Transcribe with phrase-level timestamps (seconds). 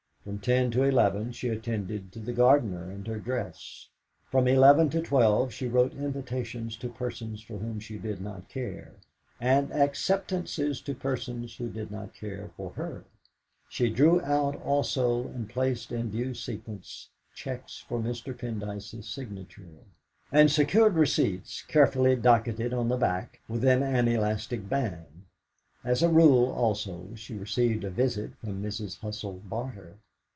[0.23, 3.87] From ten to eleven she attended to the gardener and her dress.
[4.29, 8.93] From eleven to twelve she wrote invitations to persons for whom she did not care,
[9.39, 13.03] and acceptances to persons who did not care for her;
[13.67, 18.31] she drew out also and placed in due sequence cheques for Mr.
[18.37, 19.79] Pendyce's signature;
[20.31, 25.23] and secured receipts, carefully docketed on the back, within an elastic band;
[25.83, 28.99] as a rule, also, she received a visit from Mrs.
[28.99, 29.95] Husell Barter.